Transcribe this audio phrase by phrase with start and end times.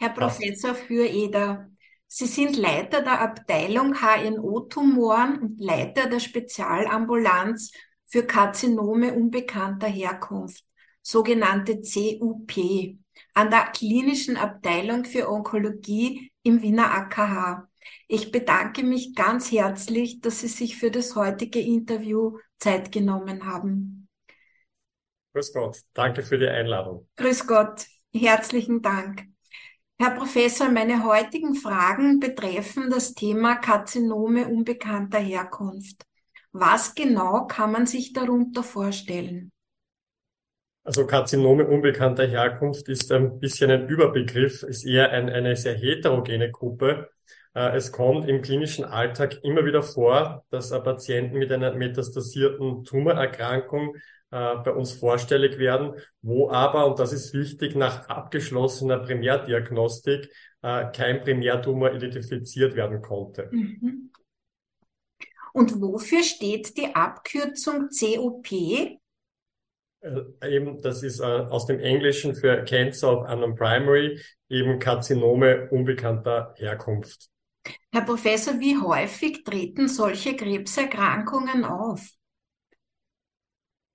[0.00, 1.68] Herr Professor Füreder,
[2.06, 7.72] Sie sind Leiter der Abteilung HNO-Tumoren und Leiter der Spezialambulanz
[8.06, 10.64] für Karzinome unbekannter Herkunft,
[11.02, 12.96] sogenannte CUP,
[13.34, 17.68] an der Klinischen Abteilung für Onkologie im Wiener AKH.
[18.06, 24.08] Ich bedanke mich ganz herzlich, dass Sie sich für das heutige Interview Zeit genommen haben.
[25.34, 27.08] Grüß Gott, danke für die Einladung.
[27.16, 29.27] Grüß Gott, herzlichen Dank.
[30.00, 36.04] Herr Professor, meine heutigen Fragen betreffen das Thema Karzinome unbekannter Herkunft.
[36.52, 39.50] Was genau kann man sich darunter vorstellen?
[40.84, 46.52] Also Karzinome unbekannter Herkunft ist ein bisschen ein Überbegriff, ist eher ein, eine sehr heterogene
[46.52, 47.10] Gruppe.
[47.54, 53.96] Äh, es kommt im klinischen Alltag immer wieder vor, dass Patienten mit einer metastasierten Tumorerkrankung
[54.30, 60.30] äh, bei uns vorstellig werden, wo aber, und das ist wichtig, nach abgeschlossener Primärdiagnostik
[60.62, 63.48] äh, kein Primärtumor identifiziert werden konnte.
[63.50, 64.10] Mhm.
[65.52, 68.52] Und wofür steht die Abkürzung COP?
[68.52, 68.98] Äh,
[70.42, 76.54] eben, das ist äh, aus dem Englischen für Cancer of Unknown Primary, eben Karzinome unbekannter
[76.56, 77.28] Herkunft.
[77.92, 82.17] Herr Professor, wie häufig treten solche Krebserkrankungen auf?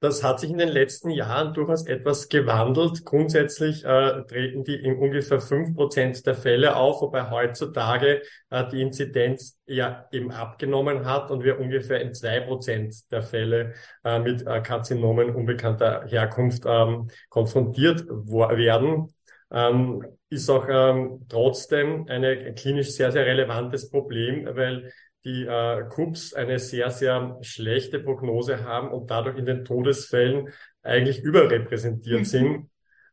[0.03, 3.05] Das hat sich in den letzten Jahren durchaus etwas gewandelt.
[3.05, 8.81] Grundsätzlich äh, treten die in ungefähr fünf Prozent der Fälle auf, wobei heutzutage äh, die
[8.81, 14.45] Inzidenz ja eben abgenommen hat und wir ungefähr in zwei Prozent der Fälle äh, mit
[14.45, 19.07] äh, Karzinomen unbekannter Herkunft ähm, konfrontiert werden.
[19.51, 24.91] Ähm, ist auch ähm, trotzdem ein klinisch sehr, sehr relevantes Problem, weil
[25.25, 30.49] die äh, KUPS eine sehr, sehr schlechte Prognose haben und dadurch in den Todesfällen
[30.81, 32.25] eigentlich überrepräsentiert mhm.
[32.25, 32.69] sind.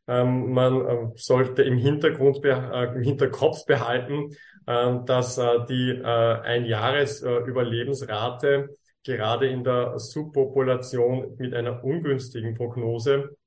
[0.07, 6.03] Ähm, man äh, sollte im Hintergrund, äh, im Hinterkopf behalten, äh, dass äh, die äh,
[6.03, 8.67] Einjahresüberlebensrate äh,
[9.03, 13.37] gerade in der Subpopulation mit einer ungünstigen Prognose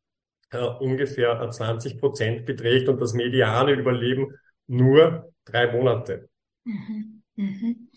[0.51, 4.35] äh, ungefähr 20 Prozent beträgt und das mediane Überleben
[4.67, 6.29] nur drei Monate.
[6.65, 7.23] Mhm.
[7.37, 7.89] Mhm.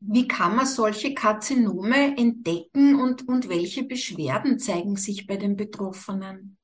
[0.00, 6.58] Wie kann man solche Karzinome entdecken und, und welche Beschwerden zeigen sich bei den Betroffenen?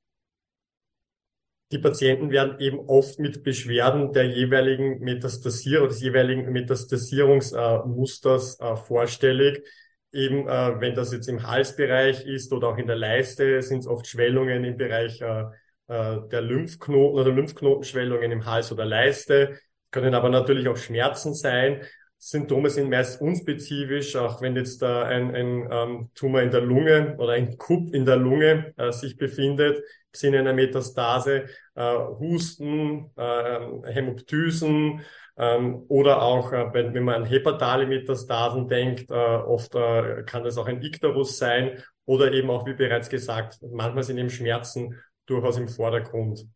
[1.72, 9.66] Die Patienten werden eben oft mit Beschwerden der jeweiligen Metastasierung, des jeweiligen Metastasierungsmusters äh, vorstellig.
[10.12, 13.86] Eben, äh, wenn das jetzt im Halsbereich ist oder auch in der Leiste, sind es
[13.86, 15.44] oft Schwellungen im Bereich äh,
[15.88, 19.58] äh, der Lymphknoten oder Lymphknotenschwellungen im Hals oder Leiste,
[19.90, 21.80] können aber natürlich auch Schmerzen sein.
[22.24, 27.16] Symptome sind meist unspezifisch, auch wenn jetzt da ein, ein ähm, Tumor in der Lunge
[27.18, 33.58] oder ein Kupp in der Lunge äh, sich befindet, Sinne einer Metastase, äh, Husten, äh,
[33.92, 35.00] Hämoptysen
[35.36, 40.44] ähm, oder auch, äh, wenn, wenn man an hepatale Metastasen denkt, äh, oft äh, kann
[40.44, 44.96] das auch ein Ikterus sein oder eben auch, wie bereits gesagt, manchmal sind eben Schmerzen
[45.26, 46.46] durchaus im Vordergrund.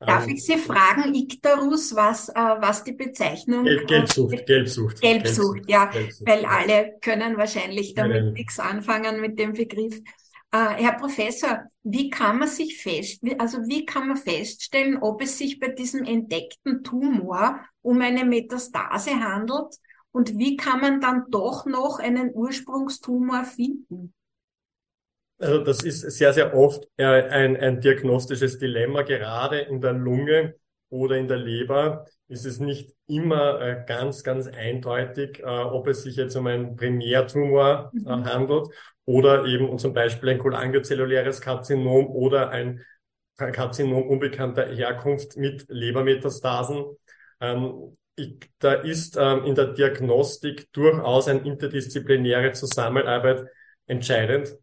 [0.00, 5.68] Darf ähm, ich Sie fragen, Ikterus, was, äh, was die Bezeichnung Gel Gelbsucht, Gelbsucht, Gelbsucht,
[5.68, 8.30] ja, Gelbsucht, weil alle können wahrscheinlich damit ja.
[8.30, 9.98] nichts anfangen mit dem Begriff.
[10.52, 15.36] Äh, Herr Professor, wie kann man sich fest, also wie kann man feststellen, ob es
[15.36, 19.74] sich bei diesem entdeckten Tumor um eine Metastase handelt
[20.12, 24.14] und wie kann man dann doch noch einen Ursprungstumor finden?
[25.38, 30.54] Also das ist sehr, sehr oft äh, ein, ein diagnostisches Dilemma, gerade in der Lunge
[30.90, 36.02] oder in der Leber ist es nicht immer äh, ganz, ganz eindeutig, äh, ob es
[36.02, 38.24] sich jetzt um einen Primärtumor mhm.
[38.24, 38.68] handelt
[39.04, 42.84] oder eben zum Beispiel ein cholangiozelluläres Karzinom oder ein
[43.36, 46.84] Karzinom unbekannter Herkunft mit Lebermetastasen.
[47.40, 53.44] Ähm, ich, da ist ähm, in der Diagnostik durchaus eine interdisziplinäre Zusammenarbeit
[53.86, 54.56] entscheidend.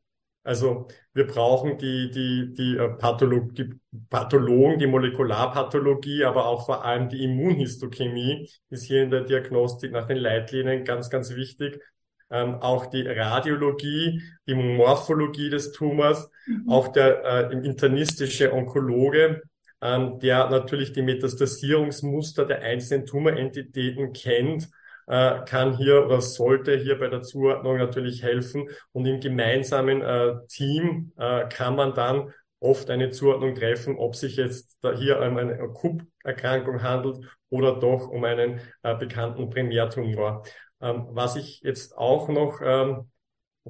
[0.45, 3.73] Also wir brauchen die, die, die, äh, Patholog die
[4.11, 10.05] Pathologen, die Molekularpathologie, aber auch vor allem die Immunhistochemie ist hier in der Diagnostik nach
[10.05, 11.81] den Leitlinien ganz, ganz wichtig.
[12.29, 16.69] Ähm, auch die Radiologie, die Morphologie des Tumors, mhm.
[16.69, 19.41] auch der äh, internistische Onkologe,
[19.81, 24.69] ähm, der natürlich die Metastasierungsmuster der einzelnen Tumorentitäten kennt
[25.07, 28.69] äh, kann hier oder sollte hier bei der Zuordnung natürlich helfen.
[28.91, 34.37] Und im gemeinsamen äh, Team äh, kann man dann oft eine Zuordnung treffen, ob sich
[34.37, 37.19] jetzt da hier um eine KUP-Erkrankung handelt
[37.49, 40.43] oder doch um einen äh, bekannten Primärtumor.
[40.81, 43.09] Ähm, was ich jetzt auch noch ähm,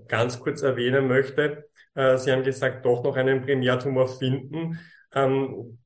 [0.08, 4.80] ganz kurz erwähnen möchte, äh, Sie haben gesagt, doch noch einen Primärtumor finden.
[5.14, 5.80] Ähm,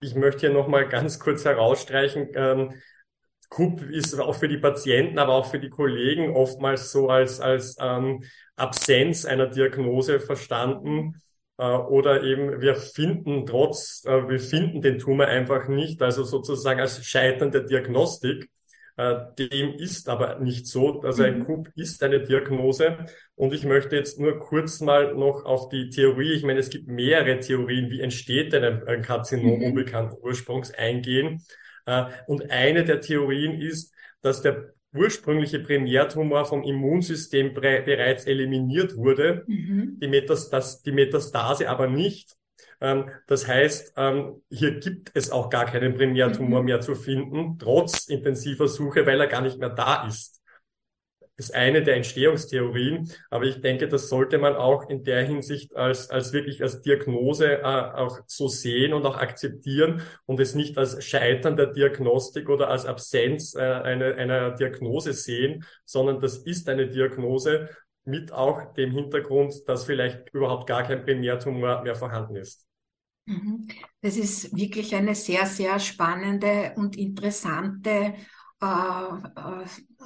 [0.00, 2.28] ich möchte hier nochmal ganz kurz herausstreichen,
[3.48, 7.76] KUP ist auch für die Patienten, aber auch für die Kollegen oftmals so als, als
[7.80, 8.24] ähm,
[8.56, 11.20] Absenz einer Diagnose verstanden.
[11.58, 16.80] Äh, oder eben wir finden trotz, äh, wir finden den Tumor einfach nicht, also sozusagen
[16.80, 18.48] als Scheitern der Diagnostik.
[18.96, 21.00] Äh, dem ist aber nicht so.
[21.02, 21.44] Also ein mhm.
[21.44, 23.06] KUP ist eine Diagnose.
[23.34, 26.86] Und ich möchte jetzt nur kurz mal noch auf die Theorie, ich meine, es gibt
[26.86, 29.64] mehrere Theorien, wie entsteht denn ein, ein Karzinom mhm.
[29.64, 31.42] unbekannten Ursprungs eingehen.
[32.26, 33.92] Und eine der Theorien ist,
[34.22, 39.98] dass der ursprüngliche Primärtumor vom Immunsystem bereits eliminiert wurde, mhm.
[40.00, 42.36] die, Metastas die Metastase aber nicht.
[42.80, 46.66] Ähm, das heißt, ähm, hier gibt es auch gar keinen Primärtumor mhm.
[46.66, 50.43] mehr zu finden, trotz intensiver Suche, weil er gar nicht mehr da ist
[51.36, 56.08] ist eine der Entstehungstheorien, aber ich denke, das sollte man auch in der Hinsicht als,
[56.10, 61.04] als wirklich als Diagnose äh, auch so sehen und auch akzeptieren und es nicht als
[61.04, 66.88] Scheitern der Diagnostik oder als Absenz äh, einer, einer Diagnose sehen, sondern das ist eine
[66.88, 67.68] Diagnose
[68.04, 72.66] mit auch dem Hintergrund, dass vielleicht überhaupt gar kein Primärtumor mehr vorhanden ist.
[73.26, 73.68] Mhm.
[74.02, 78.14] Das ist wirklich eine sehr, sehr spannende und interessante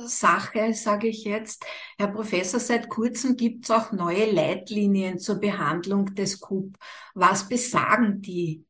[0.07, 1.65] Sache, sage ich jetzt.
[1.99, 6.77] Herr Professor, seit kurzem gibt es auch neue Leitlinien zur Behandlung des KUB.
[7.15, 8.65] Was besagen die?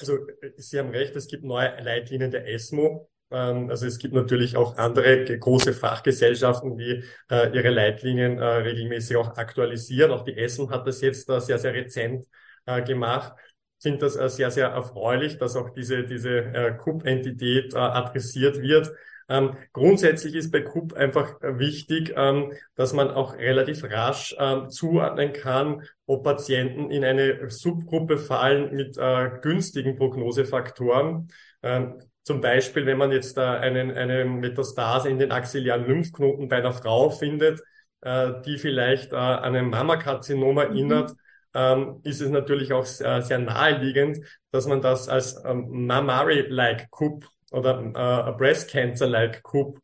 [0.00, 0.18] Also
[0.56, 3.08] Sie haben recht, es gibt neue Leitlinien der ESMO.
[3.30, 9.16] Ähm, also es gibt natürlich auch andere große Fachgesellschaften, die äh, ihre Leitlinien äh, regelmäßig
[9.16, 10.10] auch aktualisieren.
[10.10, 12.26] Auch die ESMO hat das jetzt äh, sehr, sehr rezent
[12.66, 13.34] äh, gemacht
[13.82, 18.92] finde das äh, sehr, sehr erfreulich, dass auch diese, diese äh, KUB-Entität äh, adressiert wird.
[19.28, 24.68] Ähm, grundsätzlich ist bei KUB einfach äh, wichtig, ähm, dass man auch relativ rasch ähm,
[24.68, 31.28] zuordnen kann, ob Patienten in eine Subgruppe fallen mit äh, günstigen Prognosefaktoren.
[31.62, 36.56] Ähm, zum Beispiel, wenn man jetzt äh, einen, eine Metastase in den axillaren Lymphknoten bei
[36.56, 37.62] einer Frau findet,
[38.02, 41.21] äh, die vielleicht äh, an ein Mammakarzinom erinnert, mhm
[41.54, 44.18] ähm, ist es natürlich auch sehr, sehr naheliegend,
[44.50, 49.78] dass man das als ähm, Mammary-like Cup oder äh, Breast Cancer-like Cup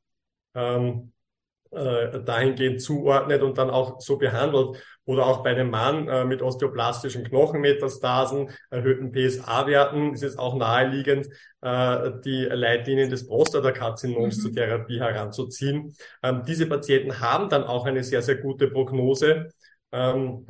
[0.54, 1.12] ähm,
[1.70, 4.82] äh, dahingehend zuordnet und dann auch so behandelt.
[5.04, 11.28] Oder auch bei einem Mann äh, mit osteoplastischen Knochenmetastasen, erhöhten PSA-Werten ist es auch naheliegend,
[11.62, 14.40] äh, die Leitlinien des Prostatakarzinoms mhm.
[14.40, 15.94] zur Therapie heranzuziehen.
[16.22, 19.48] Ähm, diese Patienten haben dann auch eine sehr, sehr gute Prognose.
[19.92, 20.46] Ähm,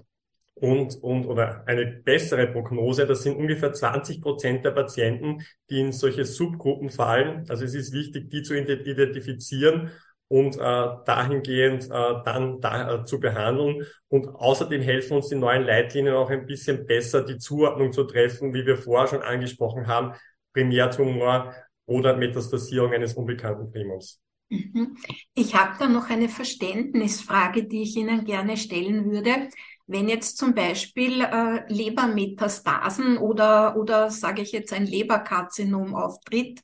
[0.61, 5.93] und, und oder eine bessere Prognose, das sind ungefähr 20 Prozent der Patienten, die in
[5.93, 7.45] solche Subgruppen fallen.
[7.49, 9.91] Also es ist wichtig, die zu identifizieren
[10.29, 13.87] und äh, dahingehend äh, dann da, äh, zu behandeln.
[14.09, 18.53] Und außerdem helfen uns die neuen Leitlinien auch ein bisschen besser, die Zuordnung zu treffen,
[18.53, 20.15] wie wir vorher schon angesprochen haben,
[20.53, 21.55] Primärtumor
[21.87, 24.21] oder Metastasierung eines unbekannten Primums.
[24.51, 24.97] Mhm.
[25.35, 29.49] Ich habe da noch eine Verständnisfrage, die ich Ihnen gerne stellen würde.
[29.89, 36.61] Wenn jetzt zum Beispiel äh, Lebermetastasen oder, oder sage ich jetzt ein Leberkarzinom auftritt,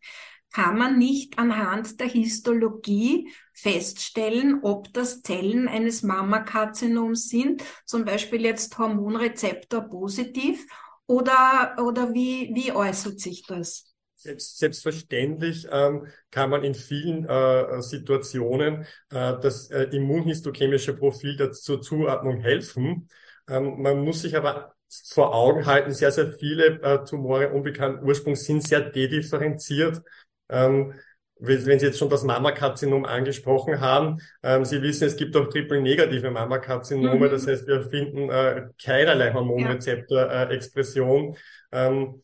[0.53, 8.43] kann man nicht anhand der Histologie feststellen, ob das Zellen eines Mammakarzinoms sind, zum Beispiel
[8.43, 10.67] jetzt Hormonrezeptor positiv
[11.07, 13.94] oder, oder wie, wie äußert sich das?
[14.25, 21.83] Selbst, selbstverständlich ähm, kann man in vielen äh, Situationen äh, das äh, immunhistochemische Profil zur
[21.83, 23.11] Zuordnung helfen.
[23.51, 24.73] Ähm, man muss sich aber
[25.13, 30.01] vor Augen halten, sehr, sehr viele äh, Tumore unbekannten Ursprungs sind sehr dedifferenziert.
[30.49, 30.95] Ähm,
[31.37, 36.31] wenn Sie jetzt schon das Mammakarzinom angesprochen haben, ähm, Sie wissen, es gibt auch triple-negative
[36.31, 37.31] Mammakarzinome, mhm.
[37.31, 41.37] das heißt, wir finden äh, keinerlei Hormonrezeptor-Expression.
[41.71, 42.23] Äh, ähm,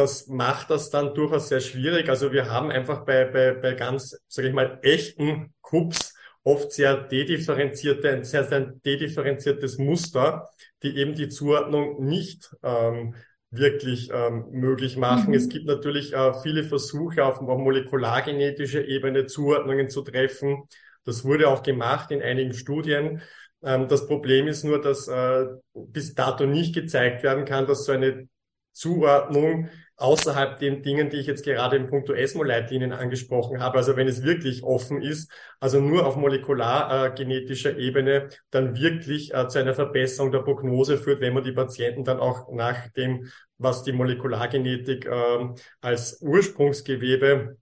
[0.00, 2.08] das macht das dann durchaus sehr schwierig.
[2.08, 6.96] Also wir haben einfach bei, bei, bei ganz, sage ich mal, echten Kups oft sehr
[6.96, 10.48] dedifferenzierte, ein sehr, sehr dedifferenziertes Muster,
[10.82, 13.14] die eben die Zuordnung nicht ähm,
[13.50, 15.28] wirklich ähm, möglich machen.
[15.28, 15.34] Mhm.
[15.34, 20.62] Es gibt natürlich äh, viele Versuche auf, auf molekulargenetischer Ebene Zuordnungen zu treffen.
[21.04, 23.20] Das wurde auch gemacht in einigen Studien.
[23.62, 27.92] Ähm, das Problem ist nur, dass äh, bis dato nicht gezeigt werden kann, dass so
[27.92, 28.28] eine
[28.72, 29.68] Zuordnung
[30.00, 34.22] außerhalb den Dingen, die ich jetzt gerade im Punkto ESMO-Leitlinien angesprochen habe, also wenn es
[34.22, 40.32] wirklich offen ist, also nur auf molekulargenetischer äh, Ebene, dann wirklich äh, zu einer Verbesserung
[40.32, 45.48] der Prognose führt, wenn man die Patienten dann auch nach dem, was die Molekulargenetik äh,
[45.82, 47.58] als Ursprungsgewebe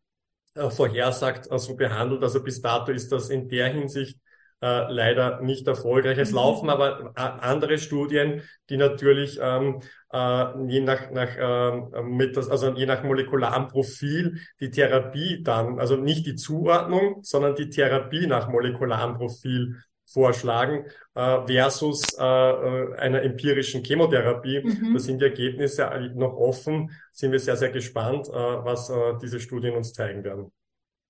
[0.55, 2.23] äh, vorhersagt, so also behandelt.
[2.23, 4.17] Also bis dato ist das in der Hinsicht
[4.61, 6.19] äh, leider nicht erfolgreich.
[6.19, 6.37] Es mhm.
[6.37, 9.81] laufen aber äh, andere Studien, die natürlich ähm,
[10.13, 15.79] äh, je nach, nach äh, mit das, also je nach molekularen Profil die Therapie dann,
[15.79, 19.77] also nicht die Zuordnung, sondern die Therapie nach molekularen Profil
[20.11, 24.63] vorschlagen äh, versus äh, äh einer empirischen Chemotherapie.
[24.65, 24.95] Mhm.
[24.95, 26.91] Da sind die Ergebnisse noch offen.
[27.13, 30.51] Sind wir sehr, sehr gespannt, äh, was äh, diese Studien uns zeigen werden.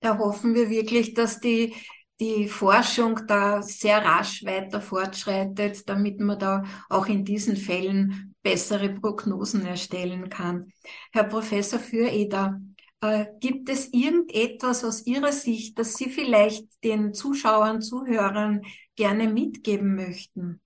[0.01, 1.73] Da hoffen wir wirklich, dass die
[2.19, 8.89] die Forschung da sehr rasch weiter fortschreitet, damit man da auch in diesen Fällen bessere
[8.89, 10.71] Prognosen erstellen kann.
[11.11, 12.59] Herr Professor Füreder,
[13.01, 18.63] äh, gibt es irgendetwas aus Ihrer Sicht, das Sie vielleicht den Zuschauern, Zuhörern
[18.95, 20.59] gerne mitgeben möchten?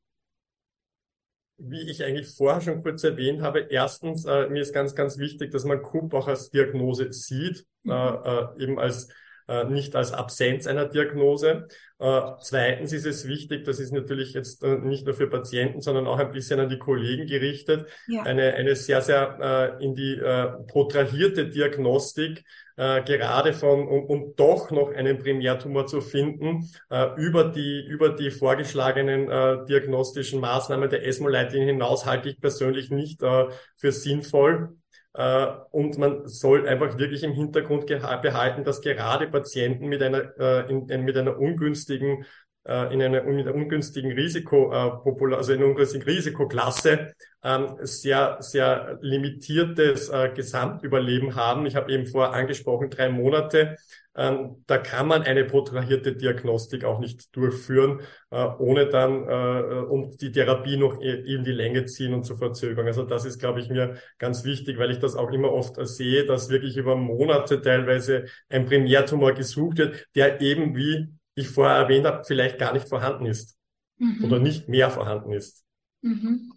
[1.58, 5.52] Wie ich eigentlich vorher schon kurz erwähnt habe, erstens, äh, mir ist ganz, ganz wichtig,
[5.52, 7.92] dass man KUP auch als Diagnose sieht, mhm.
[7.92, 9.10] äh eben als
[9.48, 11.68] äh, nicht als Absenz einer Diagnose.
[12.00, 16.08] Äh, zweitens ist es wichtig, das ist natürlich jetzt äh, nicht nur für Patienten, sondern
[16.08, 18.24] auch ein bisschen an die Kollegen gerichtet, ja.
[18.24, 22.44] eine, eine sehr, sehr äh, in die äh, protrahierte Diagnostik
[22.76, 28.10] äh, gerade von, um, um doch noch einen Primärtumor zu finden, äh, über die, über
[28.10, 33.46] die vorgeschlagenen äh, diagnostischen Maßnahmen der ESMO-Leitlinien hinaus halte ich persönlich nicht äh,
[33.76, 34.76] für sinnvoll.
[35.14, 40.70] Äh, und man soll einfach wirklich im Hintergrund behalten, dass gerade Patienten mit einer, äh,
[40.70, 42.26] in, mit einer ungünstigen
[42.66, 51.36] in einer, in einer ungünstigen Risiko, also in ungünstigen Risikoklasse ähm, sehr, sehr limitiertes Gesamtüberleben
[51.36, 51.66] haben.
[51.66, 53.76] Ich habe eben vorher angesprochen, drei Monate.
[54.16, 60.22] Ähm, da kann man eine protrahierte Diagnostik auch nicht durchführen, äh, ohne dann äh, und
[60.22, 62.86] die Therapie noch in die Länge ziehen und zu verzögern.
[62.86, 66.26] Also das ist, glaube ich, mir ganz wichtig, weil ich das auch immer oft sehe,
[66.26, 72.06] dass wirklich über Monate teilweise ein Primärtumor gesucht wird, der eben, wie ich vorher erwähnt
[72.06, 73.58] habe, vielleicht gar nicht vorhanden ist
[73.98, 74.24] mhm.
[74.26, 75.64] oder nicht mehr vorhanden ist.
[76.02, 76.54] Mhm.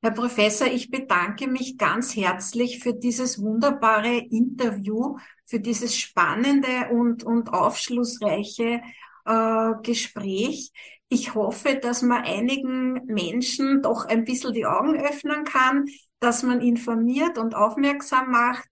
[0.00, 7.24] Herr Professor, ich bedanke mich ganz herzlich für dieses wunderbare Interview, für dieses spannende und,
[7.24, 8.80] und aufschlussreiche
[9.24, 10.70] äh, Gespräch.
[11.08, 15.86] Ich hoffe, dass man einigen Menschen doch ein bisschen die Augen öffnen kann,
[16.20, 18.68] dass man informiert und aufmerksam macht.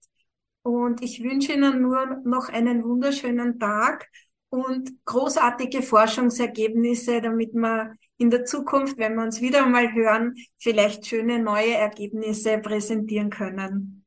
[0.63, 4.09] Und ich wünsche Ihnen nur noch einen wunderschönen Tag
[4.57, 11.07] und großartige Forschungsergebnisse, damit man in der Zukunft, wenn wir uns wieder mal hören, vielleicht
[11.07, 14.05] schöne neue Ergebnisse präsentieren können.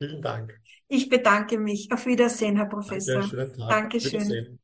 [0.00, 0.58] Vielen Dank.
[0.86, 1.90] Ich bedanke mich.
[1.92, 3.20] Auf Wiedersehen, Herr Professor.
[3.20, 3.68] Danke, schönen Tag.
[3.68, 4.59] Dankeschön.